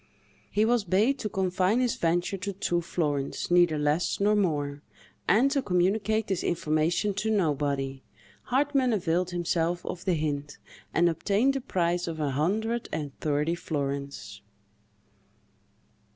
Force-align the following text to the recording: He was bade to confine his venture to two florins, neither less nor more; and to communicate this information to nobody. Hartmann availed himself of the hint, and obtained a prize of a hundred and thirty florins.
He 0.49 0.65
was 0.65 0.83
bade 0.83 1.19
to 1.19 1.29
confine 1.29 1.79
his 1.79 1.95
venture 1.95 2.35
to 2.35 2.53
two 2.53 2.81
florins, 2.81 3.51
neither 3.51 3.77
less 3.77 4.19
nor 4.19 4.35
more; 4.35 4.81
and 5.27 5.51
to 5.51 5.61
communicate 5.61 6.25
this 6.25 6.43
information 6.43 7.13
to 7.13 7.29
nobody. 7.29 8.01
Hartmann 8.45 8.93
availed 8.93 9.29
himself 9.29 9.85
of 9.85 10.03
the 10.05 10.15
hint, 10.15 10.57
and 10.91 11.07
obtained 11.07 11.55
a 11.55 11.61
prize 11.61 12.07
of 12.07 12.19
a 12.19 12.31
hundred 12.31 12.89
and 12.91 13.15
thirty 13.19 13.53
florins. 13.53 14.41